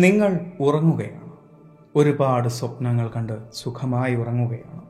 നിങ്ങൾ 0.00 0.40
ഉറങ്ങുകയാണ്. 0.60 1.32
ഒരുപാട് 1.96 2.48
സ്വപ്നങ്ങൾ 2.48 3.08
കണ്ട് 3.08 3.52
സുഖമായി 3.54 4.14
ഉറങ്ങുകയാണ്. 4.14 4.82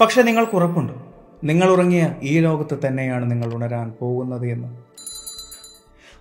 പക്ഷെ 0.00 0.22
നിങ്ങൾക്ക് 0.22 0.52
ഉറപ്പുണ്ട്. 0.52 0.92
നിങ്ങൾ 1.44 1.68
ഉറങ്ങിയ 1.68 2.14
ഈ 2.22 2.40
ലോകത്ത് 2.40 2.86
തന്നെയാണ് 2.86 3.30
നിങ്ങൾ 3.30 3.54
ഉണരാൻ 3.54 3.92
പോകുന്നത് 4.00 4.46
എന്ന്. 4.46 4.82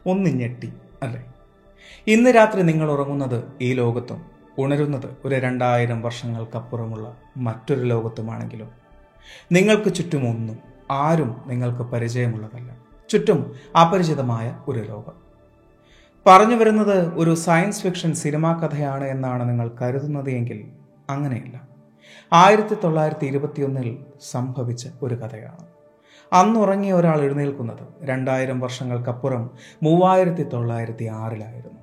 ഒന്ന് 0.09 0.29
ഞെട്ടി 0.29 0.73
അല്ലേ? 1.03 1.33
ഇന്ന് 2.07 2.29
രാത്രി 2.29 2.61
നിങ്ങൾ 2.61 2.91
ഉറങ്ങുന്നത് 2.91 3.43
ഈ 3.61 3.73
ലോകത്തും 3.73 4.21
ഉണരുന്നത് 4.59 5.17
ഒരു 5.25 5.35
രണ്ടായിരം 5.35 6.01
വർഷങ്ങൾക്കപ്പുറമുള്ള 6.01 7.17
മറ്റൊരു 7.37 7.81
ലോകത്തുമാണെങ്കിലും. 7.81 8.69
നിങ്ങൾക്ക് 9.51 9.93
ചുറ്റും 9.93 10.29
ഒന്നും 10.29 10.59
ആരും 10.91 11.41
നിങ്ങൾക്ക് 11.45 11.81
പരിചയമുള്ളതല്ല. 11.81 12.77
ചുറ്റും 13.09 13.55
അപരിചിതമായ 13.81 14.59
ഒരു 14.67 14.79
ലോകം. 14.79 15.22
പറഞ്ഞു 16.25 16.55
വരുന്നത് 16.55 17.13
ഒരു 17.13 17.35
സയൻസ് 17.35 17.81
ഫിക്ഷൻ 17.81 18.13
സിനിമാ 18.13 18.53
കഥയാണ് 18.53 19.03
എന്നാണ് 19.03 19.49
നിങ്ങൾ 19.49 19.71
കരുതുന്നത് 19.81 20.29
എങ്കിൽ 20.29 20.71
അങ്ങനെയല്ല. 21.09 21.67
ആയിരത്തി 22.33 22.77
തൊള്ളായിരത്തി 22.83 23.25
ഇരുപത്തിയൊന്നിൽ 23.25 24.05
സംഭവിച്ച 24.31 24.87
ഒരു 25.01 25.15
കഥയാണ്. 25.15 25.65
അന്നുറങ്ങിയ 26.33 26.93
ഒരാൾ 26.93 27.21
എഴുന്നേൽക്കുന്നത് 27.21 27.87
രണ്ടായിരം 28.03 28.59
വർഷങ്ങൾക്കപ്പുറം 28.59 29.49
മൂവായിരത്തി 29.83 30.43
തൊള്ളായിരത്തി 30.43 31.03
ആറിലായിരുന്നു 31.03 31.79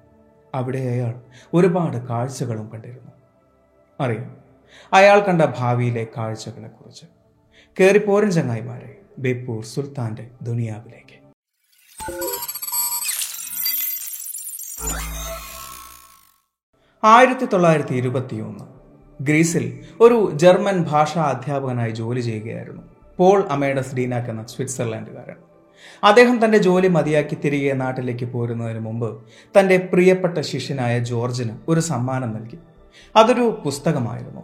അവിടെ 0.55 0.79
അയാൾ 0.79 1.15
ഒരുപാട് 1.55 1.97
കാഴ്ചകളും 1.97 2.71
കണ്ടിരുന്നു. 2.75 3.13
അറിയാം 4.01 4.37
അയാൾ 4.93 5.21
കണ്ട 5.21 5.43
ഭാവിയിലെ 5.59 6.07
കാഴ്ചകളെക്കുറിച്ച്. 6.17 7.05
കയറിപ്പോരൻ 7.81 8.31
ചങ്ങായിമാരെ 8.31 8.99
ബേപ്പൂർ 9.19 9.65
സുൽത്താന്റെ 9.65 10.31
ദുനിയാവിലേക്ക്. 10.43 11.20
ആയിരത്തി 17.05 17.47
തൊള്ളായിരത്തി 17.47 17.95
ഇരുപത്തിയൊന്ന് 17.95 18.65
ഗ്രീസിൽ 19.23 19.81
ഒരു 20.01 20.31
ജർമ്മൻ 20.35 20.83
ഭാഷാ 20.83 21.23
അധ്യാപകനായി 21.23 21.91
ജോലി 21.91 22.21
ചെയ്യുകയായിരുന്നു. 22.21 22.83
പോൾ 23.17 23.45
അമേഡസ് 23.51 23.95
ഡീനാക്ക് 23.95 24.31
എന്ന 24.31 24.47
സ്വിറ്റ്സർലാൻഡുകാരൻ. 24.47 25.35
അദ്ദേഹം 26.05 26.45
തന്റെ 26.45 26.59
ജോലി 26.59 26.89
മതിയാക്കി 26.89 27.37
തിരികെ 27.45 27.73
നാട്ടിലേക്ക് 27.73 28.25
പോരുന്നതിന് 28.25 28.79
മുമ്പ് 28.79 29.25
തന്റെ 29.59 29.77
പ്രിയപ്പെട്ട 29.93 30.39
ശിഷ്യനായ 30.39 30.99
ജോർജിന് 30.99 31.51
ഒരു 31.69 31.81
സമ്മാനം 31.81 32.33
നൽകി. 32.33 32.59
അതൊരു 33.17 33.63
പുസ്തകമായിരുന്നു. 33.65 34.43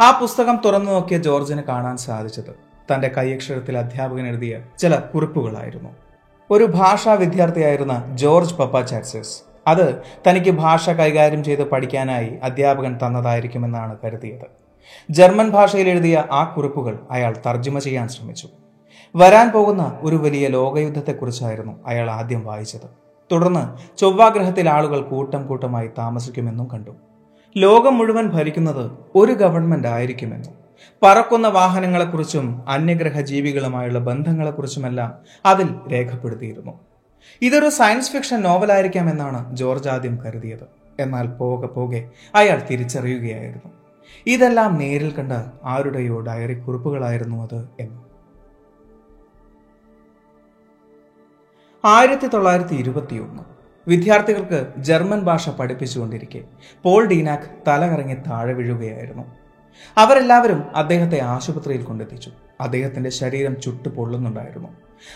ആ 0.00 0.18
പുസ്തകം 0.20 0.60
തുറന്നു 0.64 0.90
നോക്കിയ 0.90 1.18
ജോർജിന് 1.18 1.62
കാണാൻ 1.62 1.96
സാധിച്ചത് 1.96 2.54
തന്റെ 2.94 3.08
കൈയക്ഷരത്തിൽ 3.08 3.78
അധ്യാപകൻ 3.78 4.26
എഴുതിയ 4.26 4.60
ചില 4.78 4.96
കുറിപ്പുകളായിരുന്നു. 4.96 5.90
ഒരു 6.50 6.64
ഭാഷാ 6.64 7.12
വിദ്യാർത്ഥിയായിരുന്ന 7.12 8.06
ജോർജ് 8.14 8.54
പപ്പ 8.54 8.80
ചാക്സസ് 8.80 9.55
അത് 9.66 10.02
തനിക്ക് 10.28 10.50
ഭാഷ 10.50 10.90
കൈകാര്യം 10.90 11.44
ചെയ്ത് 11.44 11.68
പഠിക്കാനായി 11.68 12.30
അധ്യാപകൻ 12.42 12.98
തന്നതായിരിക്കുമെന്നാണ് 13.06 13.96
കരുതിയത്. 14.04 14.46
ജർമ്മൻ 15.10 15.50
ഭാഷയിൽ 15.50 15.88
എഴുതിയ 15.88 16.24
ആ 16.32 16.44
കുറിപ്പുകൾ 16.44 16.98
അയാൾ 17.10 17.34
തർജമ 17.46 17.78
ചെയ്യാൻ 17.78 18.08
ശ്രമിച്ചു. 18.08 18.48
വരാൻ 19.16 19.50
പോകുന്ന 19.50 19.98
ഒരു 20.02 20.16
വലിയ 20.16 20.48
ലോകയുദ്ധത്തെക്കുറിച്ചായിരുന്നു 20.48 21.72
അയാൾ 21.86 22.10
ആദ്യം 22.10 22.44
വായിച്ചത്. 22.44 22.88
തുടർന്ന് 23.32 23.96
ചൊവ്വാഗ്രഹത്തിൽ 23.98 24.68
ആളുകൾ 24.68 25.00
കൂട്ടം 25.00 25.46
കൂട്ടമായി 25.46 25.88
താമസിക്കുമെന്നും 25.98 26.68
കണ്ടു. 26.74 26.90
ലോകം 27.56 27.98
മുഴുവൻ 27.98 28.28
ഭരിക്കുന്നത് 28.28 28.90
ഒരു 29.14 29.32
ഗവൺമെന്റ് 29.32 29.88
ആയിരിക്കുമെന്നും 29.88 30.52
പറക്കുന്ന 31.02 31.48
വാഹനങ്ങളെക്കുറിച്ചും 31.48 32.64
അന്യഗ്രഹ 32.68 33.20
ജീവികളുമായുള്ള 33.20 33.98
ബന്ധങ്ങളെക്കുറിച്ചുമെല്ലാം 33.98 35.14
അതിൽ 35.46 35.74
രേഖപ്പെടുത്തിയിരുന്നു. 35.92 36.72
ഇതൊരു 37.42 37.68
സയൻസ് 37.68 38.10
ഫിക്ഷൻ 38.10 38.40
നോവലായിരിക്കാം 38.40 39.10
എന്നാണ് 39.10 39.56
ജോർജ് 39.56 39.88
ആദ്യം 39.88 40.22
കരുതിയത്. 40.22 40.66
എന്നാൽ 41.00 41.26
പോകെ 41.26 41.66
പോകെ 41.66 42.10
അയാൾ 42.34 42.62
തിരിച്ചറിയുകയായിരുന്നു. 42.70 43.72
ഇതെല്ലാം 44.26 44.78
നേരിൽ 44.78 45.10
കണ്ട 45.10 45.32
ആരുടെയോ 45.64 46.20
ഡയറി 46.20 46.60
കുറിപ്പുകളായിരുന്നു 46.60 47.42
അത് 47.42 47.68
എന്ന്. 47.80 48.06
ആയിരത്തി 51.84 52.26
തൊള്ളായിരത്തി 52.26 52.74
ഇരുപത്തിയൊന്ന് 52.74 53.42
വിദ്യാർത്ഥികൾക്ക് 53.88 54.72
ജർമ്മൻ 54.78 55.20
ഭാഷ 55.20 55.48
പഠിപ്പിച്ചുകൊണ്ടിരിക്കെ 55.48 56.44
പോൾ 56.82 57.06
ഡീനാക്ക് 57.06 57.42
തലകറങ്ങി 57.68 58.14
താഴെ 58.14 58.52
വീഴുകയായിരുന്നു. 58.52 59.22
അവരെല്ലാവരും 59.96 60.76
അദ്ദേഹത്തെ 60.76 61.20
ആശുപത്രിയിൽ 61.20 61.82
കൊണ്ടെത്തിച്ചു. 61.82 62.30
അദ്ദേഹത്തിന്റെ 62.60 63.10
ശരീരം 63.10 63.60
ചുട്ടു 63.60 63.88
പൊള്ളുന്നുണ്ടായിരുന്നു 63.88 64.68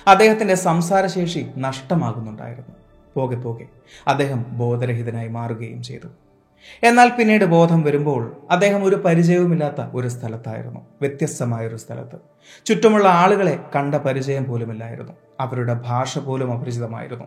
അദ്ദേഹത്തിന്റെ 0.08 0.54
സംസാരശേഷി 0.54 1.46
നഷ്ടമാകുന്നുണ്ടായിരുന്നു. 1.58 2.76
പോകെ 3.16 3.36
പോകെ 3.36 3.66
അദ്ദേഹം 4.08 4.44
ബോധരഹിതനായി 4.48 5.28
മാറുകയും 5.28 5.82
ചെയ്തു. 5.82 6.08
എന്നാൽ 6.82 7.08
പിന്നീട് 7.08 7.44
ബോധം 7.44 7.82
വരുമ്പോൾ 7.82 8.36
അദ്ദേഹം 8.50 8.84
ഒരു 8.84 8.96
പരിചയവുമില്ലാത്ത 8.96 9.86
ഒരു 9.94 10.08
സ്ഥലത്തായിരുന്നു. 10.08 10.80
വ്യത്യസ്തമായ 11.00 11.66
ഒരു 11.66 11.76
സ്ഥലത്ത്. 11.76 12.18
ചുറ്റുമുള്ള 12.66 13.08
ആളുകളെ 13.08 13.58
കണ്ട 13.76 13.94
പരിചയം 13.94 14.44
പോലുമില്ലായിരുന്നു. 14.44 15.12
അവരുടെ 15.40 15.74
ഭാഷ 15.74 16.18
പോലും 16.18 16.52
അപരിചിതമായിരുന്നു. 16.52 17.24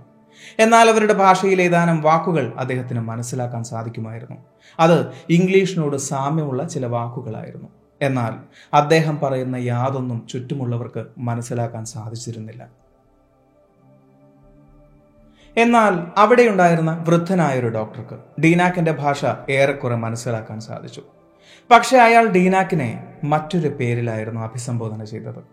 എന്നാൽ 0.59 0.89
അവരുടെ 0.89 1.13
ഭാഷയിൽ 1.13 1.61
ഏതാനും 1.61 2.01
വാക്കുകൾ 2.01 2.53
അദ്ദേഹത്തിന് 2.57 2.99
മനസ്സിലാക്കാൻ 2.99 3.63
സാധിക്കുമായിരുന്നു. 3.63 4.35
അത് 4.79 5.07
ഇംഗ്ലീഷിനോട് 5.29 5.97
സാമ്യമുള്ള 5.97 6.67
ചില 6.67 6.85
വാക്കുകളായിരുന്നു. 6.85 7.67
എന്നാൽ 8.03 8.57
അദ്ദേഹം 8.73 9.19
പറയുന്ന 9.19 9.55
യാതൊന്നും 9.55 10.27
ചുറ്റുമുള്ളവർക്ക് 10.27 11.05
മനസ്സിലാക്കാൻ 11.17 11.85
സാധിച്ചിരുന്നില്ല. 11.85 12.67
എന്നാൽ 15.57 16.11
അവിടെയുണ്ടായിരുന്ന 16.17 17.05
വൃദ്ധനായൊരു 17.07 17.67
ഡോക്ടർക്ക് 17.67 18.41
ഡീനാക്കിന്റെ 18.41 18.91
ഭാഷ 18.91 19.25
ഏറെക്കുറെ 19.49 19.95
മനസ്സിലാക്കാൻ 19.95 20.59
സാധിച്ചു. 20.59 21.03
പക്ഷേ 21.71 21.97
അയാൾ 21.97 22.27
ഡീനാക്കിനെ 22.27 23.13
മറ്റൊരു 23.23 23.67
പേരിലായിരുന്നു 23.67 24.41
അഭിസംബോധന 24.41 25.03
ചെയ്തത്. 25.03 25.43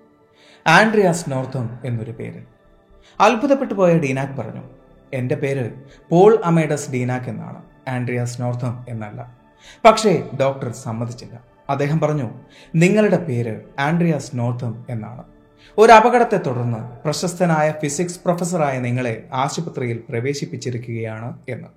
ആൻഡ്രിയാസ് 0.66 1.30
നോർത്തം 1.30 1.78
എന്നൊരു 1.84 2.10
പേര് 2.10 2.42
അത്ഭുതപ്പെട്ടു 3.20 3.74
പോയ 3.74 3.98
ഡീനാക്ക് 3.98 4.32
പറഞ്ഞു 4.32 4.62
എന്റെ 5.14 5.34
പേര് 5.34 5.70
പോൾ 6.10 6.38
അമേഡസ് 6.44 6.90
ഡീനാക്ക് 6.90 7.26
എന്നാണ്. 7.26 7.62
ആൻഡ്രിയാസ് 7.88 8.42
നോർത്തം 8.42 8.84
എന്നല്ല. 8.88 9.38
പക്ഷേ 9.84 10.28
ഡോക്ടർ 10.40 10.72
സമ്മതിച്ചില്ല. 10.72 11.40
അദ്ദേഹം 11.70 12.00
പറഞ്ഞു 12.00 12.30
നിങ്ങളുടെ 12.74 13.16
പേര് 13.16 13.60
ആൻഡ്രിയാസ് 13.78 14.30
നോർത്തം 14.34 14.86
എന്നാണ്. 14.90 15.24
ഒരു 15.78 15.92
അപകടത്തെ 15.92 16.36
തുടർന്ന് 16.36 17.02
പ്രശസ്തനായ 17.04 17.74
ഫിസിക്സ് 17.82 18.20
പ്രൊഫസറായ 18.24 18.78
നിങ്ങളെ 18.78 19.28
ആശുപത്രിയിൽ 19.32 20.02
പ്രവേശിപ്പിച്ചിരിക്കുകയാണ് 20.08 21.38
എന്ന്. 21.48 21.68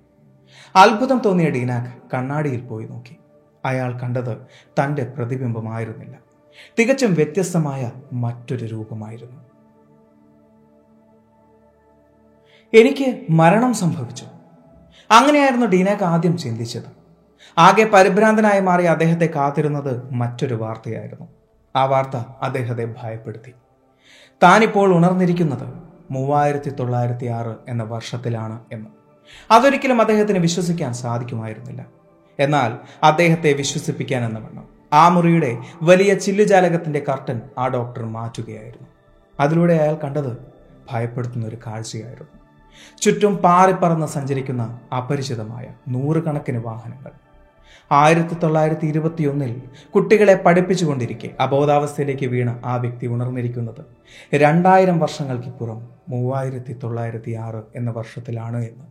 അത്ഭുതം 0.76 1.18
തോന്നിയ 1.18 1.50
ഡീനാക്ക് 1.50 1.92
കണ്ണാടിയിൽ 2.14 2.60
പോയി 2.60 2.86
നോക്കി. 2.86 3.16
അയാൾ 3.64 3.98
കണ്ടത് 3.98 4.36
തന്റെ 4.66 5.04
പ്രതിബിംബമായിരുന്നില്ല. 5.04 6.18
തികച്ചും 6.78 7.14
വ്യത്യസ്തമായ 7.14 7.92
മറ്റൊരു 8.12 8.64
രൂപമായിരുന്നു. 8.64 9.40
എനിക്ക് 12.74 13.32
മരണം 13.32 13.74
സംഭവിച്ചു. 13.74 14.24
അങ്ങനെയായിരുന്നു 15.10 15.66
ഡീനാക്ക് 15.66 16.02
ആദ്യം 16.02 16.38
ചിന്തിച്ചത്. 16.38 17.03
ആകെ 17.58 17.84
പരിഭ്രാന്തനായി 17.84 18.60
മാറി 18.60 18.84
അദ്ദേഹത്തെ 18.84 19.26
കാത്തിരുന്നത് 19.26 20.12
മറ്റൊരു 20.12 20.54
വാർത്തയായിരുന്നു. 20.54 21.28
ആ 21.76 21.84
വാർത്ത 21.84 22.16
അദ്ദേഹത്തെ 22.42 22.94
ഭയപ്പെടുത്തി. 23.02 23.52
താനിപ്പോൾ 24.42 24.94
ഉണർന്നിരിക്കുന്നത് 24.94 25.74
മൂവായിരത്തി 26.10 26.70
തൊള്ളായിരത്തി 26.70 27.26
ആറ് 27.26 27.56
എന്ന 27.68 27.82
വർഷത്തിലാണ് 27.82 28.60
എന്ന്. 28.72 28.86
അതൊരിക്കലും 29.50 30.00
അദ്ദേഹത്തിന് 30.00 30.38
വിശ്വസിക്കാൻ 30.38 30.94
സാധിക്കുമായിരുന്നില്ല. 30.94 31.86
എന്നാൽ 32.38 32.78
അദ്ദേഹത്തെ 33.02 33.52
വിശ്വസിപ്പിക്കാൻ 33.52 34.24
എന്ന 34.24 34.38
വണ്ണം. 34.38 34.68
ആ 34.92 35.08
മുറിയുടെ 35.08 35.58
വലിയ 35.82 36.14
ചില്ലുജാലകത്തിന്റെ 36.14 37.04
കർട്ടൻ 37.08 37.40
ആ 37.58 37.68
ഡോക്ടർ 37.68 38.04
മാറ്റുകയായിരുന്നു. 38.04 38.88
അതിലൂടെ 39.40 39.74
അയാൾ 39.74 39.94
കണ്ടത് 39.94 40.52
ഭയപ്പെടുത്തുന്ന 40.92 41.46
ഒരു 41.46 41.58
കാഴ്ചയായിരുന്നു. 41.66 42.40
ചുറ്റും 43.00 43.36
പാറിപ്പറന്ന് 43.36 44.06
സഞ്ചരിക്കുന്ന 44.06 44.80
അപരിചിതമായ 44.96 45.66
നൂറുകണക്കിന് 45.88 46.58
വാഹനങ്ങൾ. 46.58 47.23
ആയിരത്തി 47.92 48.34
തൊള്ളായിരത്തി 48.34 48.86
ഇരുപത്തിയൊന്നിൽ 48.86 49.62
കുട്ടികളെ 49.94 50.34
പഠിപ്പിച്ചുകൊണ്ടിരിക്കെ 50.34 51.30
അബോധാവസ്ഥയിലേക്ക് 51.40 52.26
വീണ 52.26 52.60
ആ 52.64 52.76
വ്യക്തി 52.76 53.06
ഉണർന്നിരിക്കുന്നത്. 53.06 53.84
രണ്ടായിരം 54.34 54.98
വർഷങ്ങൾക്കിപ്പുറം 54.98 55.88
മൂവായിരത്തി 56.08 56.72
തൊള്ളായിരത്തി 56.72 57.32
ആറ് 57.32 57.62
എന്ന 57.76 57.90
വർഷത്തിലാണ് 57.90 58.56
എന്ന്. 58.56 58.84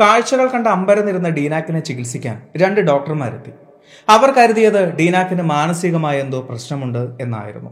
കാഴ്ചകൾ 0.00 0.46
കണ്ട 0.46 0.66
അമ്പരന്നിരുന്ന 0.66 1.28
ഡീനാക്കിനെ 1.28 1.80
ചികിത്സിക്കാൻ 1.80 2.42
രണ്ട് 2.56 2.80
ഡോക്ടർമാരെത്തി. 2.80 3.50
അവർ 4.08 4.30
കരുതിയത് 4.30 4.96
ഡീനാക്കിന് 4.96 5.42
മാനസികമായ 5.42 6.20
എന്തോ 6.20 6.40
പ്രശ്നമുണ്ട് 6.40 7.08
എന്നായിരുന്നു. 7.20 7.70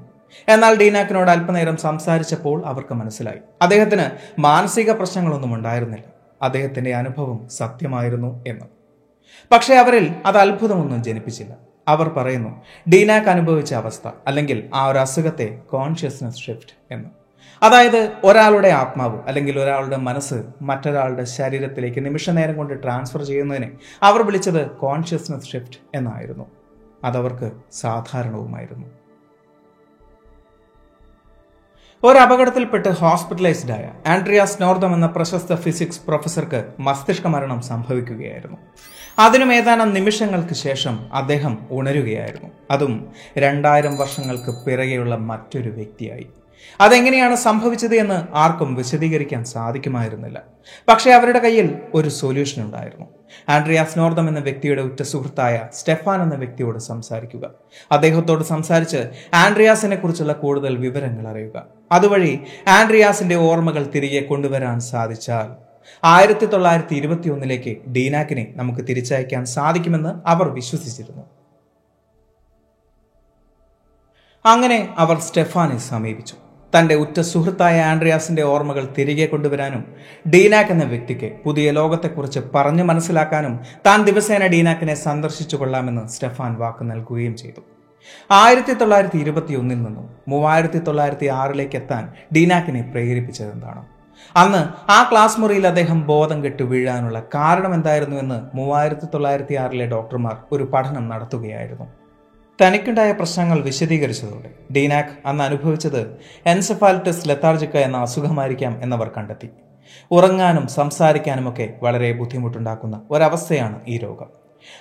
എന്നാൽ 0.49 0.79
ഡീനാക്കിനോട് 0.79 1.31
അല്പനേരം 1.31 1.77
സംസാരിച്ചപ്പോൾ 1.77 2.67
അവർക്ക് 2.67 2.95
മനസ്സിലായി. 2.95 3.39
അദ്ദേഹത്തിന് 3.63 4.05
മാനസിക 4.41 4.93
പ്രശ്നങ്ങളൊന്നും 4.93 5.55
ഉണ്ടായിരുന്നില്ല. 5.55 6.05
അദ്ദേഹത്തിന്റെ 6.43 6.95
അനുഭവം 6.95 7.49
സത്യമായിരുന്നു 7.49 8.45
എന്ന്. 8.47 8.76
പക്ഷേ 9.53 9.75
അവരിൽ 9.75 10.15
അത് 10.27 10.39
അത്ഭുതമൊന്നും 10.39 11.05
ജനിപ്പിച്ചില്ല. 11.05 11.57
അവർ 11.89 12.09
പറയുന്നു 12.09 12.63
ഡീനാക്ക് 12.89 13.27
അനുഭവിച്ച 13.27 13.75
അവസ്ഥ 13.75 14.11
അല്ലെങ്കിൽ 14.27 14.71
ആ 14.75 14.87
ഒരു 14.87 14.99
അസുഖത്തെ 14.99 15.59
കോൺഷ്യസ്നസ് 15.71 16.39
ഷിഫ്റ്റ് 16.39 16.73
എന്ന്. 16.91 17.11
അതായത് 17.63 18.13
ഒരാളുടെ 18.25 18.69
ആത്മാവ് 18.69 19.21
അല്ലെങ്കിൽ 19.27 19.59
ഒരാളുടെ 19.59 19.97
മനസ്സ് 19.97 20.35
മറ്റൊരാളുടെ 20.63 21.25
ശരീരത്തിലേക്ക് 21.25 22.05
നിമിഷ 22.05 22.31
നേരം 22.31 22.57
കൊണ്ട് 22.57 22.83
ട്രാൻസ്ഫർ 22.83 23.23
ചെയ്യുന്നതിനെ 23.23 23.71
അവർ 24.03 24.23
വിളിച്ചത് 24.23 24.71
കോൺഷ്യസ്നസ് 24.71 25.49
ഷിഫ്റ്റ് 25.49 25.77
എന്നായിരുന്നു. 25.95 26.45
അതവർക്ക് 27.05 27.53
സാധാരണവുമായിരുന്നു. 27.73 28.87
ഒരു 32.07 32.19
അപകടത്തിൽപ്പെട്ട് 32.19 32.89
ഹോസ്പിറ്റലൈസ്ഡ് 32.89 33.73
ആയ 33.73 33.91
ആൻഡ്രിയാസ് 34.07 34.63
നോർദം 34.63 34.95
എന്ന 34.95 35.07
പ്രശസ്ത 35.07 35.55
ഫിസിക്സ് 35.55 36.01
പ്രൊഫസർക്ക് 36.09 36.65
മസ്തിഷ്ക 36.81 37.27
മരണം 37.27 37.61
സംഭവിക്കുകയായിരുന്നു. 37.61 38.57
അതിനും 39.19 39.55
ഏതാനും 39.55 39.95
നിമിഷങ്ങൾക്ക് 39.95 40.55
ശേഷം 40.55 41.13
അദ്ദേഹം 41.13 41.59
ഉണരുകയായിരുന്നു. 41.71 42.51
അതും 42.71 43.13
രണ്ടായിരം 43.39 43.97
വർഷങ്ങൾക്ക് 43.97 44.65
പിറകെയുള്ള 44.65 45.17
മറ്റൊരു 45.17 45.71
വ്യക്തിയായി. 45.71 46.27
അതെങ്ങനെയാണ് 46.81 47.37
സംഭവിച്ചത് 47.37 47.95
എന്ന് 47.95 48.37
ആർക്കും 48.37 48.75
വിശദീകരിക്കാൻ 48.75 49.45
സാധിക്കുമായിരുന്നില്ല. 49.45 50.43
പക്ഷേ 50.89 51.11
അവരുടെ 51.11 51.39
കയ്യിൽ 51.39 51.79
ഒരു 51.95 52.09
സൊല്യൂഷൻ 52.09 52.63
ഉണ്ടായിരുന്നു. 52.63 53.07
ആൻഡ്രിയാസ് 53.49 53.99
നോർദം 53.99 54.29
എന്ന 54.29 54.41
വ്യക്തിയുടെ 54.41 54.83
ഉറ്റ 54.83 55.03
സുഹൃത്തായ 55.03 55.69
സ്റ്റെഫാൻ 55.73 56.23
എന്ന 56.23 56.35
വ്യക്തിയോട് 56.35 56.79
സംസാരിക്കുക. 56.79 57.51
അദ്ദേഹത്തോട് 57.93 58.45
സംസാരിച്ച് 58.45 59.11
ആൻഡ്രിയാസിനെ 59.35 59.97
കുറിച്ചുള്ള 59.97 60.33
കൂടുതൽ 60.33 60.77
വിവരങ്ങൾ 60.77 61.29
അറിയുക. 61.29 61.67
അതുവഴി 61.93 62.41
ആൻഡ്രിയാസിന്റെ 62.69 63.35
ഓർമ്മകൾ 63.35 63.83
തിരികെ 63.85 64.21
കൊണ്ടുവരാൻ 64.21 64.81
സാധിച്ചാൽ 64.81 65.67
ആയിരത്തി 66.05 66.47
തൊള്ളായിരത്തി 66.47 66.95
ഇരുപത്തി 66.95 67.29
ഒന്നിലേക്ക് 67.29 67.91
ഡീനാക്കിനെ 67.91 68.53
നമുക്ക് 68.57 68.81
തിരിച്ചയക്കാൻ 68.81 69.45
സാധിക്കുമെന്ന് 69.45 70.29
അവർ 70.29 70.49
വിശ്വസിച്ചിരുന്നു. 70.49 71.23
അങ്ങനെ 74.47 74.95
അവർ 74.99 75.19
സ്റ്റെഫാനെ 75.19 75.79
സമീപിച്ചു. 75.79 76.35
തന്റെ 76.77 76.95
ഉറ്റ 76.95 77.21
സുഹൃത്തായ 77.21 77.77
ആൻഡ്രിയാസിന്റെ 77.81 78.43
ഓർമ്മകൾ 78.43 78.85
തിരികെ 78.99 79.27
കൊണ്ടുവരാനും 79.27 79.85
ഡീനാക്ക് 80.35 80.71
എന്ന 80.71 80.85
വ്യക്തിക്ക് 80.85 81.31
പുതിയ 81.45 81.71
ലോകത്തെക്കുറിച്ച് 81.71 82.41
പറഞ്ഞു 82.55 82.83
മനസ്സിലാക്കാനും 82.83 83.55
താൻ 83.87 84.05
ദിവസേന 84.05 84.47
ഡീനാക്കിനെ 84.47 84.95
സന്ദർശിച്ചു 84.95 85.57
കൊള്ളാമെന്ന് 85.57 86.09
സ്റ്റെഫാൻ 86.09 86.55
വാക്ക് 86.55 86.91
നൽകുകയും 86.91 87.37
ചെയ്തു. 87.37 87.61
ആയിരത്തി 88.31 88.73
തൊള്ളായിരത്തി 88.73 89.19
ഇരുപത്തി 89.19 89.55
ഒന്നിൽ 89.55 89.83
നിന്നും 89.83 90.07
മൂവായിരത്തി 90.29 90.79
തൊള്ളായിരത്തി 90.79 91.27
ആറിലേക്ക് 91.27 91.77
എത്താൻ 91.77 92.05
ഡീനാക്കിനെ 92.37 92.83
പ്രേരിപ്പിച്ചത് 92.93 93.53
എന്താണ്? 93.53 93.83
അന്ന് 94.37 94.61
ആ 94.91 95.09
ക്ലാസ് 95.11 95.41
മുറിയിൽ 95.41 95.67
അദ്ദേഹം 95.67 95.99
ബോധം 96.07 96.45
കെട്ട് 96.45 96.63
വീഴാനുള്ള 96.63 97.23
കാരണം 97.35 97.75
എന്തായിരുന്നു 97.75 98.17
എന്ന് 98.17 98.57
മൂവായിരത്തി 98.57 99.07
തൊള്ളായിരത്തി 99.15 99.55
ആറിലെ 99.55 99.87
ഡോക്ടർമാർ 99.87 100.37
ഒരു 100.53 100.65
പഠനം 100.75 101.09
നടത്തുകയായിരുന്നു. 101.09 101.87
തനിക്കുണ്ടായ 102.63 103.13
പ്രശ്നങ്ങൾ 103.13 103.61
വിശദീകരിച്ചതോടെ 103.61 104.51
ഡീനാക് 104.77 105.13
അന്ന് 105.27 105.45
അനുഭവിച്ചത് 105.45 106.17
എൻസെഫാലിറ്റിസ് 106.47 107.29
ലെത്താർജിക്ക 107.29 107.77
എന്ന 107.77 107.97
അസുഖമായിരിക്കാം 107.97 108.83
എന്നവർ 108.83 109.11
കണ്ടെത്തി. 109.17 109.49
ഉറങ്ങാനും 110.11 110.69
സംസാരിക്കാനുമൊക്കെ 110.69 111.75
വളരെ 111.83 112.13
ബുദ്ധിമുട്ടുണ്ടാക്കുന്ന 112.13 113.03
ഒരവസ്ഥയാണ് 113.11 113.81
ഈ 113.89 113.99
രോഗം. 113.99 114.27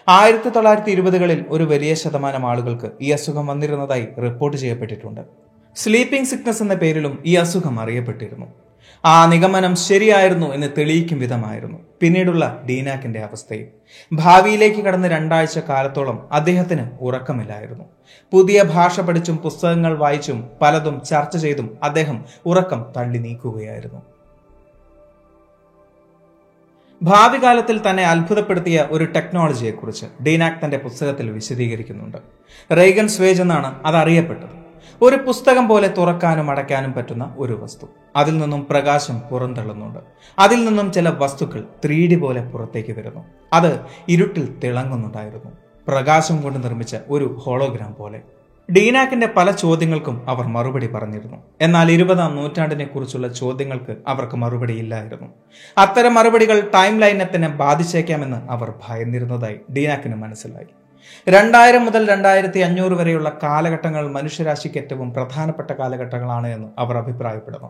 ആയിരത്തി 0.07 0.50
തൊള്ളായിരത്തി 0.50 0.89
ഇരുപതുകളിൽ 0.89 1.45
ഒരു 1.50 1.63
വലിയ 1.63 1.94
ശതമാനം 1.94 2.45
ആളുകൾക്ക് 2.50 2.92
ഈ 3.01 3.10
അസുഖം 3.12 3.48
വന്നിരുന്നതായി 3.48 4.07
റിപ്പോർട്ട് 4.24 4.57
ചെയ്യപ്പെട്ടിട്ടുണ്ട്. 4.57 5.22
സ്ലീപ്പിംഗ് 5.75 6.27
സിക്നസ് 6.27 6.62
എന്ന 6.62 6.74
പേരിലും 6.74 7.24
ഈ 7.25 7.36
അസുഖം 7.36 7.80
അറിയപ്പെട്ടിരുന്നു. 7.80 8.45
ആ 9.06 9.25
നിഗമനം 9.25 9.75
ശരിയായിരുന്നു 9.75 10.48
എന്ന് 10.54 10.68
തെളിയിക്കും 10.77 11.19
വിധമായിരുന്നു. 11.19 11.77
പിന്നീടുള്ള 12.05 12.61
ഡീനാക്കിന്റെ 12.69 13.19
അവസ്ഥയും. 13.19 13.67
ഭാവിയിലേക്ക് 14.13 14.81
കടന്ന് 14.81 15.07
രണ്ടാഴ്ച 15.07 15.59
കാലത്തോളം 15.59 16.17
അദ്ദേഹത്തിന് 16.31 16.83
ഉറക്കമില്ലായിരുന്നു. 17.01 17.85
പുതിയ 18.31 18.63
ഭാഷ 18.63 18.99
പഠിച്ചും 18.99 19.37
പുസ്തകങ്ങൾ 19.37 19.97
വായിച്ചും 19.97 20.49
പലതും 20.61 21.01
ചർച്ച 21.09 21.37
ചെയ്തും 21.37 21.77
അദ്ദേഹം 21.83 22.25
ഉറക്കം 22.45 22.85
തള്ളി 22.97 23.17
നീക്കുകയായിരുന്നു. 23.17 24.01
ഭാവി 27.03 27.37
കാലത്തിൽ 27.37 27.89
തന്നെ 27.89 28.03
അത്ഭുതപ്പെടുത്തിയ 28.03 28.87
ഒരു 28.91 29.05
ടെക്നോളജിയെക്കുറിച്ച് 29.05 30.05
ഡീനാക് 30.23 30.65
തന്റെ 30.65 30.77
പുസ്തകത്തിൽ 30.77 31.31
വിശദീകരിക്കുന്നുണ്ട്. 31.31 32.17
റെയ്ഗൻ 32.77 33.07
സ്വേജ് 33.07 33.41
എന്നാണ് 33.41 33.79
അത് 33.85 33.95
അറിയപ്പെട്ടത് 33.95 34.54
ഒരു 35.01 35.15
പുസ്തകം 35.15 35.68
പോലെ 35.68 35.88
തുറക്കാനും 35.88 36.51
അടയ്ക്കാനും 36.51 36.94
പറ്റുന്ന 36.94 37.36
ഒരു 37.38 37.59
വസ്തു. 37.63 37.88
അതിൽ 38.15 38.38
നിന്നും 38.38 38.68
പ്രകാശം 38.69 39.19
പുറന്തള്ളുന്നുണ്ട്. 39.19 40.00
അതിൽ 40.39 40.65
നിന്നും 40.65 40.92
ചില 40.92 41.09
വസ്തുക്കൾ 41.09 41.63
ത്രീ 41.86 42.15
പോലെ 42.15 42.42
പുറത്തേക്ക് 42.42 43.00
വരുന്നു. 43.00 43.25
അത് 43.53 43.80
ഇരുട്ടിൽ 44.09 44.59
തിളങ്ങുന്നുണ്ടായിരുന്നു. 44.63 45.51
പ്രകാശം 45.88 46.42
കൊണ്ട് 46.42 46.63
നിർമ്മിച്ച 46.63 46.95
ഒരു 47.09 47.38
ഹോളോഗ്രാം 47.39 47.95
പോലെ. 48.00 48.21
ഡീനാക്കിന്റെ 48.71 49.27
പല 49.27 49.51
ചോദ്യങ്ങൾക്കും 49.51 50.30
അവർ 50.30 50.47
മറുപടി 50.47 50.88
പറഞ്ഞിരുന്നു. 50.88 51.38
എന്നാൽ 51.62 51.91
ഇരുപതാം 51.91 52.36
നൂറ്റാണ്ടിനെ 52.36 52.86
കുറിച്ചുള്ള 52.86 53.27
ചോദ്യങ്ങൾക്ക് 53.27 53.95
അവർക്ക് 54.07 54.36
മറുപടി 54.36 54.74
ഇല്ലായിരുന്നു. 54.74 55.27
അത്തരം 55.77 56.13
മറുപടികൾ 56.13 56.71
ടൈം 56.75 57.00
ലൈനെ 57.00 57.30
തന്നെ 57.36 57.48
ബാധിച്ചേക്കാമെന്ന് 57.48 58.51
അവർ 58.51 58.74
ഭയന്നിരുന്നതായി 58.88 59.59
ഡീനാക്കിന് 59.74 60.15
മനസ്സിലായി. 60.15 60.65
രണ്ടായിരം 61.29 61.85
മുതൽ 61.85 62.09
രണ്ടായിരത്തി 62.09 62.59
അഞ്ഞൂറ് 62.59 62.93
വരെയുള്ള 62.93 63.37
കാലഘട്ടങ്ങൾ 63.43 64.11
മനുഷ്യരാശിക്ക് 64.11 64.77
ഏറ്റവും 64.77 65.13
പ്രധാനപ്പെട്ട 65.13 65.71
കാലഘട്ടങ്ങളാണ് 65.71 66.47
എന്ന് 66.47 66.67
അവർ 66.77 66.97
അഭിപ്രായപ്പെടുന്നു. 66.97 67.69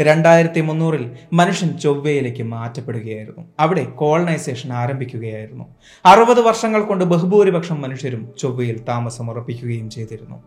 രണ്ടായിരത്തി 0.00 0.60
മുന്നൂറിൽ 0.60 1.16
മനുഷ്യൻ 1.32 1.78
ചൊവ്വയിലേക്ക് 1.78 2.42
മാറ്റപ്പെടുകയായിരുന്നു. 2.42 3.44
അവിടെ 3.60 3.84
കോളനൈസേഷൻ 3.84 4.72
ആരംഭിക്കുകയായിരുന്നു. 4.72 5.64
അറുപത് 6.06 6.40
വർഷങ്ങൾ 6.40 6.82
കൊണ്ട് 6.82 7.04
ബഹുഭൂരിപക്ഷം 7.04 7.80
മനുഷ്യരും 7.80 8.32
ചൊവ്വയിൽ 8.38 8.84
താമസം 8.88 9.30
ഉറപ്പിക്കുകയും 9.30 9.90
ചെയ്തിരുന്നു. 9.90 10.42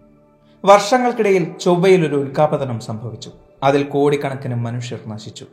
വർഷങ്ങൾക്കിടയിൽ 0.66 1.52
ചൊവ്വയിൽ 1.62 2.08
ഒരു 2.08 2.16
ഉൽക്കാപതനം 2.16 2.80
സംഭവിച്ചു. 2.80 3.32
അതിൽ 3.64 3.84
കോടിക്കണക്കിന് 3.84 4.56
മനുഷ്യർ 4.56 5.00
നശിച്ചു. 5.08 5.46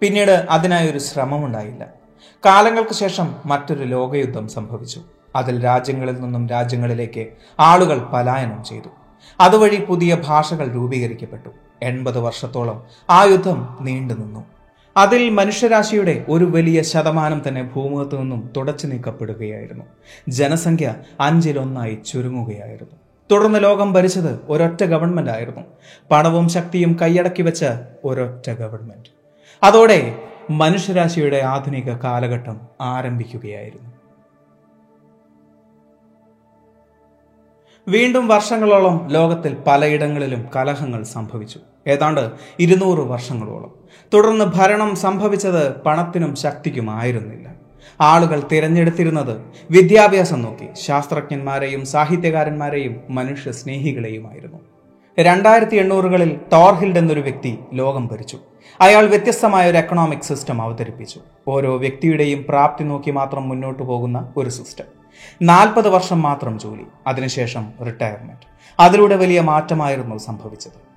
പിന്നീട് 0.00 0.46
അതിനായി 0.50 0.90
ഒരു 0.90 0.98
ശ്രമമുണ്ടായില്ല. 0.98 1.86
കാലങ്ങൾക്ക് 2.46 2.94
ശേഷം 2.94 3.34
മറ്റൊരു 3.46 3.84
ലോകയുദ്ധം 3.84 4.48
സംഭവിച്ചു. 4.48 5.00
അതിൽ 5.40 5.56
രാജ്യങ്ങളിൽ 5.64 6.16
നിന്നും 6.20 6.44
രാജ്യങ്ങളിലേക്ക് 6.48 7.24
ആളുകൾ 7.60 7.98
പലായനം 8.12 8.60
ചെയ്തു. 8.64 8.90
അതുവഴി 9.40 9.78
പുതിയ 9.88 10.12
ഭാഷകൾ 10.28 10.66
രൂപീകരിക്കപ്പെട്ടു. 10.76 11.50
എൺപത് 11.82 12.18
വർഷത്തോളം 12.18 12.78
ആ 13.10 13.18
യുദ്ധം 13.32 13.58
നീണ്ടുനിന്നു 13.80 14.44
അതിൽ 14.96 15.22
മനുഷ്യരാശിയുടെ 15.30 16.14
ഒരു 16.28 16.46
വലിയ 16.54 16.78
ശതമാനം 16.82 17.40
തന്നെ 17.48 17.62
ഭൂമുഖത്തു 17.74 18.16
നിന്നും 18.16 18.40
തുടച്ചു 18.56 18.86
നീക്കപ്പെടുകയായിരുന്നു. 18.86 19.84
ജനസംഖ്യ 20.38 20.94
അഞ്ചിലൊന്നായി 21.20 21.98
ചുരുങ്ങുകയായിരുന്നു. 22.06 22.96
തുടർന്ന് 23.30 23.58
ലോകം 23.62 23.92
ഭരിച്ചത് 23.92 24.32
ഒരൊറ്റ 24.48 24.82
ഗവൺമെന്റ് 24.84 25.30
ആയിരുന്നു. 25.30 25.62
പണവും 26.10 26.48
ശക്തിയും 26.48 26.92
കൈയടക്കി 27.02 27.42
വെച്ച 27.42 27.64
ഒരൊറ്റ 28.04 28.48
ഗവൺമെന്റ് 28.60 29.10
അതോടെ 29.62 30.00
മനുഷ്യരാശിയുടെ 30.50 31.40
ആധുനിക 31.52 31.92
കാലഘട്ടം 32.04 32.56
ആരംഭിക്കുകയായിരുന്നു. 32.80 33.90
വീണ്ടും 37.88 38.28
വർഷങ്ങളോളം 38.28 39.08
ലോകത്തിൽ 39.08 39.56
പലയിടങ്ങളിലും 39.66 40.48
കലഹങ്ങൾ 40.56 41.02
സംഭവിച്ചു. 41.02 41.58
ഏതാണ്ട് 41.86 42.30
ഇരുന്നൂറ് 42.60 42.98
വർഷങ്ങളോളം. 42.98 43.74
തുടർന്ന് 44.14 44.44
ഭരണം 44.44 44.96
സംഭവിച്ചത് 44.96 45.80
പണത്തിനും 45.80 46.36
ശക്തിക്കുമായിരുന്നില്ല. 46.36 47.48
ആളുകൾ 48.00 48.42
തിരഞ്ഞെടുത്തിരുന്നത് 48.52 49.40
വിദ്യാഭ്യാസം 49.70 50.42
നോക്കി. 50.42 50.68
ശാസ്ത്രജ്ഞന്മാരെയും 50.80 51.86
സാഹിത്യകാരന്മാരെയും 51.86 53.00
മനുഷ്യ 53.10 53.52
സ്നേഹികളെയുമായിരുന്നു. 53.52 54.58
രണ്ടായിരത്തി 55.20 55.76
എണ്ണൂറുകളിൽ 55.76 56.36
ടോർഹിൽഡ് 56.52 56.98
എന്നൊരു 56.98 57.20
വ്യക്തി 57.20 57.58
ലോകം 57.74 58.06
ഭരിച്ചു. 58.06 58.38
അയാൾ 58.80 59.06
വ്യത്യസ്തമായ 59.06 59.70
ഒരു 59.70 59.76
എക്കണോമിക് 59.76 60.28
സിസ്റ്റം 60.30 60.62
അവതരിപ്പിച്ചു. 60.62 61.20
ഓരോ 61.48 61.76
വ്യക്തിയുടെയും 61.76 62.44
പ്രാപ്തി 62.48 62.84
നോക്കി 62.84 63.10
മാത്രം 63.10 63.48
മുന്നോട്ട് 63.48 63.82
പോകുന്ന 63.82 64.32
ഒരു 64.36 64.50
സിസ്റ്റം 64.50 64.97
നാൽപ്പത് 65.42 65.88
വർഷം 65.88 66.22
മാത്രം 66.22 66.58
ജോലി 66.58 66.84
അതിനുശേഷം 67.06 67.72
റിട്ടയർമെന്റ് 67.86 68.58
അതിലൂടെ 68.80 69.16
വലിയ 69.16 69.40
മാറ്റമായിരുന്നു 69.40 70.16
സംഭവിച്ചത്. 70.16 70.88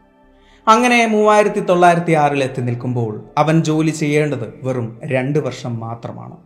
അങ്ങനെ 0.67 1.05
മൂവായിരത്തി 1.05 1.59
തൊള്ളായിരത്തി 1.59 2.11
ആറിൽ 2.11 2.43
എത്തി 2.43 2.61
നിൽക്കുമ്പോൾ 2.61 3.29
അവൻ 3.37 3.63
ജോലി 3.63 3.89
ചെയ്യേണ്ടത് 3.89 4.53
വെറും 4.63 5.01
രണ്ട് 5.05 5.39
വർഷം 5.39 5.79
മാത്രമാണ്. 5.79 6.37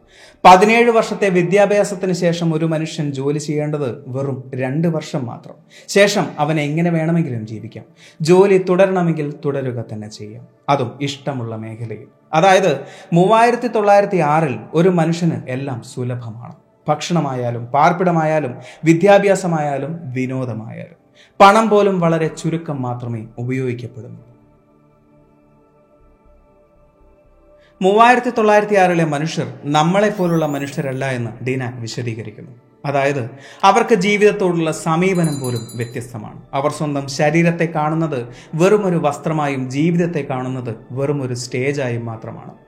പതിനേഴ് 0.45 0.91
വർഷത്തെ 0.91 1.29
വിദ്യാഭ്യാസത്തിന് 1.29 2.13
ശേഷം 2.13 2.53
ഒരു 2.53 2.65
മനുഷ്യൻ 2.65 3.11
ജോലി 3.11 3.37
ചെയ്യേണ്ടത് 3.37 4.03
വെറും 4.07 4.51
രണ്ട് 4.55 4.87
വർഷം 4.87 5.25
മാത്രം. 5.25 5.55
ശേഷം 5.87 6.25
അവൻ 6.39 6.59
എങ്ങനെ 6.59 6.89
വേണമെങ്കിലും 6.89 7.47
ജീവിക്കാം. 7.47 7.85
ജോലി 8.21 8.65
തുടരണമെങ്കിൽ 8.69 9.33
തുടരുക 9.45 9.83
തന്നെ 9.93 10.09
ചെയ്യാം. 10.09 10.47
അതും 10.69 10.91
ഇഷ്ടമുള്ള 11.01 11.55
മേഖലയിൽ. 11.55 12.07
അതായത് 12.33 12.79
മൂവായിരത്തി 13.13 13.67
തൊള്ളായിരത്തി 13.67 14.17
ആറിൽ 14.17 14.59
ഒരു 14.73 14.89
മനുഷ്യന് 14.89 15.41
എല്ലാം 15.49 15.81
സുലഭമാണ്. 15.83 16.64
ഭക്ഷണമായാലും 16.87 17.65
പാർപ്പിടമായാലും 17.65 18.55
വിദ്യാഭ്യാസമായാലും 18.83 20.11
വിനോദമായാലും. 20.11 21.05
പണം 21.41 21.69
പോലും 21.69 21.99
വളരെ 21.99 22.27
ചുരുക്കം 22.27 22.81
മാത്രമേ 22.81 23.25
ഉപയോഗിക്കപ്പെടുന്നു. 23.37 24.21
മൂവായിരത്തി 27.81 28.29
തൊള്ളായിരത്തി 28.29 28.75
ആറിലെ 28.75 29.05
മനുഷ്യർ 29.05 29.53
നമ്മളെപ്പോലുള്ള 29.63 30.45
മനുഷ്യരല്ല 30.45 31.05
എന്ന് 31.05 31.45
ഡീനാക് 31.45 31.73
വിശദീകരിക്കുന്നു. 31.73 32.51
അതായത് 32.85 33.29
അവർക്ക് 33.63 33.95
ജീവിതത്തോടുള്ള 33.95 34.71
സമീപനം 34.71 35.39
പോലും 35.39 35.67
വ്യത്യസ്തമാണ്. 35.75 36.41
അവർ 36.53 36.71
സ്വന്തം 36.71 37.07
ശരീരത്തെ 37.07 37.65
കാണുന്നത് 37.65 38.27
വെറുമൊരു 38.55 38.97
വസ്ത്രമായും 38.97 39.69
ജീവിതത്തെ 39.69 40.27
കാണുന്നത് 40.29 40.75
വെറുമൊരു 40.91 41.33
സ്റ്റേജായും 41.33 42.05
മാത്രമാണ്. 42.05 42.64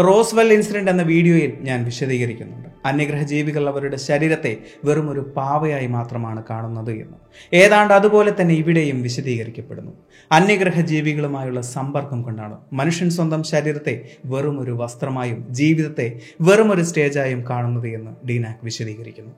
റോസ്വെൽ 0.00 0.52
ഇൻസിഡന്റ് 0.52 0.90
എന്ന 0.90 1.02
വീഡിയോയിൽ 1.02 1.52
ഞാൻ 1.60 1.84
വിശദീകരിക്കുന്നുണ്ട്. 1.84 2.68
അന്യഗ്രഹ 2.84 3.22
ജീവികൾ 3.22 3.68
അവരുടെ 3.68 3.96
ശരീരത്തെ 3.96 4.56
വെറും 4.84 5.10
ഒരു 5.10 5.32
പാവയായി 5.36 5.86
മാത്രമാണ് 5.86 6.42
കാണുന്നത് 6.50 6.90
എന്ന് 6.90 7.18
ഏതാണ്ട് 7.52 7.94
അതുപോലെ 7.94 8.34
തന്നെ 8.40 8.54
ഇവിടെയും 8.54 9.02
വിശദീകരിക്കപ്പെടുന്നു. 9.02 9.92
അന്യഗ്രഹ 10.32 10.80
ജീവികളുമായുള്ള 10.80 11.60
സമ്പർക്കം 11.60 12.22
കൊണ്ടാണ് 12.22 12.56
മനുഷ്യൻ 12.72 13.10
സ്വന്തം 13.10 13.42
ശരീരത്തെ 13.42 14.08
വെറും 14.26 14.60
ഒരു 14.60 14.70
വസ്ത്രമായും 14.70 15.46
ജീവിതത്തെ 15.50 16.20
വെറും 16.40 16.72
ഒരു 16.72 16.82
സ്റ്റേജായും 16.82 17.44
കാണുന്നത് 17.50 17.88
എന്ന് 17.88 18.28
ഡീനാക് 18.28 18.64
വിശദീകരിക്കുന്നു. 18.64 19.32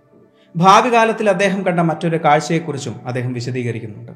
ഭാവി 0.56 0.92
കാലത്തിൽ 0.92 1.30
അദ്ദേഹം 1.30 1.66
കണ്ട 1.66 1.80
മറ്റൊരു 1.80 2.16
കാഴ്ചയെക്കുറിച്ചും 2.16 3.06
അദ്ദേഹം 3.06 3.32
വിശദീകരിക്കുന്നുണ്ട്. 3.32 4.12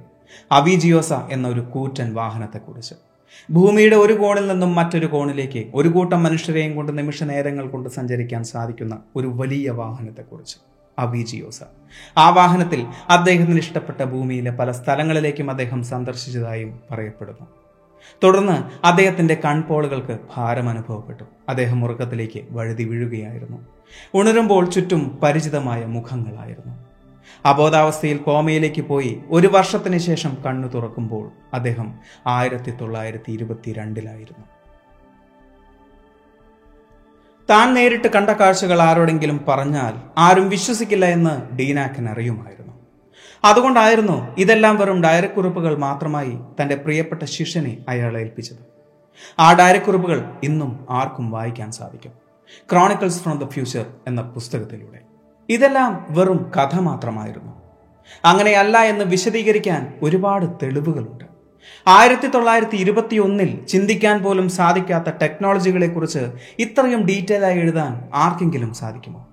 അവിജിയോസ 0.52 1.12
എന്ന 1.12 1.48
ഒരു 1.48 1.60
കൂറ്റൻ 1.60 2.14
വാഹനത്തെക്കുറിച്ച്. 2.14 2.94
ഭൂമിയുടെ 3.50 3.96
ഒരു 3.96 4.12
കോണിൽ 4.12 4.46
നിന്നും 4.46 4.74
മറ്റൊരു 4.74 5.06
കോണിലേക്ക് 5.06 5.70
ഒരു 5.74 5.88
കൂട്ടം 5.88 6.22
മനുഷ്യരെയും 6.22 6.76
കൊണ്ട് 6.76 6.98
നിമിഷ 6.98 7.22
നേരങ്ങൾ 7.22 7.68
കൊണ്ട് 7.68 7.88
സഞ്ചരിക്കാൻ 7.88 8.44
സാധിക്കുന്ന 8.44 8.98
ഒരു 9.16 9.26
വലിയ 9.26 9.70
വാഹനത്തെക്കുറിച്ച്. 9.70 10.56
അവിജിയോസ. 10.98 11.60
ആ 12.18 12.30
വാഹനത്തിൽ 12.30 12.86
അദ്ദേഹത്തിന് 13.10 13.58
ഇഷ്ടപ്പെട്ട 13.58 14.04
ഭൂമിയിലെ 14.04 14.50
പല 14.50 14.70
സ്ഥലങ്ങളിലേക്കും 14.70 15.50
അദ്ദേഹം 15.50 15.84
സന്ദർശിച്ചതായും 15.84 16.80
പറയപ്പെടുന്നു. 16.90 17.46
തുടർന്ന് 18.24 18.86
അദ്ദേഹത്തിന്റെ 18.86 19.34
കൺപോളുകൾക്ക് 19.44 20.18
ഭാരം 20.36 20.68
അനുഭവപ്പെട്ടു. 20.68 21.24
അദ്ദേഹം 21.48 21.84
ഉറക്കത്തിലേക്ക് 21.84 22.40
വഴുതി 22.50 22.84
വീഴുകയായിരുന്നു. 22.84 23.66
ഉണരുമ്പോൾ 24.14 24.70
ചുറ്റും 24.70 25.18
പരിചിതമായ 25.22 25.84
മുഖങ്ങളായിരുന്നു. 25.84 26.93
അബോധാവസ്ഥയിൽ 27.46 28.16
കോമയിലേക്ക് 28.16 28.82
പോയി 28.82 29.22
ഒരു 29.30 29.46
വർഷത്തിന് 29.46 29.98
ശേഷം 29.98 30.36
കണ്ണു 30.46 30.68
തുറക്കുമ്പോൾ 30.68 31.30
അദ്ദേഹം 31.54 31.98
ആയിരത്തി 32.26 32.70
തൊള്ളായിരത്തി 32.70 33.32
ഇരുപത്തിരണ്ടിലായിരുന്നു 33.32 34.44
താൻ 37.50 37.74
നേരിട്ട് 37.74 38.08
കണ്ട 38.08 38.30
കാഴ്ചകൾ 38.30 38.82
ആരോടെങ്കിലും 38.82 39.44
പറഞ്ഞാൽ 39.48 39.92
ആരും 40.18 40.48
വിശ്വസിക്കില്ല 40.48 41.04
എന്ന് 41.04 41.56
ഡീനാക്കൻ 41.56 42.08
അറിയുമായിരുന്നു. 42.08 42.74
അതുകൊണ്ടായിരുന്നു 43.44 44.36
ഇതെല്ലാം 44.38 44.76
വെറും 44.76 45.02
ഡയറക്കുറിപ്പുകൾ 45.02 45.78
മാത്രമായി 45.78 46.38
തന്റെ 46.62 46.74
പ്രിയപ്പെട്ട 46.74 47.22
ശിഷ്യനെ 47.22 47.78
അയാൾ 47.88 48.18
ഏൽപ്പിച്ചത്. 48.18 48.58
ആ 49.38 49.52
ഡയറക്കുറിപ്പുകൾ 49.52 50.32
ഇന്നും 50.42 50.86
ആർക്കും 50.90 51.30
വായിക്കാൻ 51.30 51.72
സാധിക്കും. 51.72 52.12
ക്രോണിക്കിൾസ് 52.72 53.22
ഫ്രം 53.22 53.38
ദ 53.38 53.48
ഫ്യൂച്ചർ 53.48 53.86
എന്ന 54.06 54.22
പുസ്തകത്തിലൂടെ. 54.22 55.13
ഇതെല്ലാം 55.48 56.06
വെറും 56.10 56.52
കഥ 56.56 56.80
മാത്രമായിരുന്നു. 56.80 57.52
അങ്ങനെയല്ല 58.24 58.78
എന്ന് 58.78 59.04
വിശദീകരിക്കാൻ 59.04 59.94
ഒരുപാട് 60.02 60.46
തെളിവുകളുണ്ട്. 60.62 61.24
ആയിരത്തി 61.86 62.26
തൊള്ളായിരത്തി 62.26 62.76
ഇരുപത്തി 62.76 63.16
ഒന്നിൽ 63.16 63.66
ചിന്തിക്കാൻ 63.66 64.22
പോലും 64.22 64.48
സാധിക്കാത്ത 64.48 65.10
ടെക്നോളജികളെ 65.22 65.86
കുറിച്ച് 65.86 66.32
ഇത്രയും 66.58 67.06
ഡീറ്റെയിൽ 67.06 67.44
ആയി 67.44 67.58
എഴുതാൻ 67.58 68.08
ആർക്കെങ്കിലും 68.14 68.74
സാധിക്കുമോ? 68.74 69.28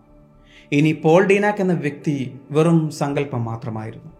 ഇനി 0.71 0.91
പോൾ 0.91 1.25
ഡീനാക്ക് 1.25 1.61
എന്ന 1.61 1.73
വ്യക്തി 1.73 2.39
വെറും 2.51 2.91
സങ്കല്പം 2.91 3.45
മാത്രമായിരുന്നു. 3.45 4.11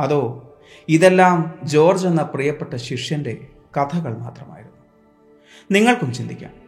അതോ 0.00 0.44
ഇതെല്ലാം 0.88 1.58
ജോർജ് 1.64 2.06
എന്ന 2.06 2.22
പ്രിയപ്പെട്ട 2.22 2.76
ശിഷ്യന്റെ 2.76 3.36
കഥകൾ 3.76 4.18
മാത്രമായിരുന്നു? 4.18 4.76
നിങ്ങൾക്കും 5.70 6.14
ചിന്തിക്കാം. 6.14 6.67